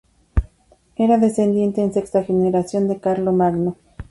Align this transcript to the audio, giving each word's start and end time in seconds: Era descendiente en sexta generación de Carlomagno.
Era 0.95 1.19
descendiente 1.19 1.83
en 1.83 1.93
sexta 1.93 2.23
generación 2.23 2.87
de 2.87 2.99
Carlomagno. 2.99 3.75